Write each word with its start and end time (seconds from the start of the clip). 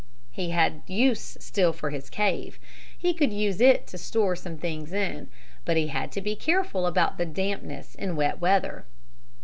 He 0.31 0.49
had 0.49 0.81
use 0.87 1.37
still 1.39 1.73
for 1.73 1.91
his 1.91 2.09
cave. 2.09 2.57
He 2.97 3.13
could 3.13 3.31
use 3.31 3.61
it 3.61 3.85
to 3.85 3.99
store 3.99 4.35
some 4.35 4.57
things 4.57 4.91
in. 4.93 5.27
But 5.63 5.77
he 5.77 5.89
had 5.89 6.11
to 6.13 6.21
be 6.21 6.35
careful 6.35 6.87
about 6.87 7.19
the 7.19 7.25
dampness 7.27 7.93
in 7.93 8.15
wet 8.15 8.41
weather. 8.41 8.85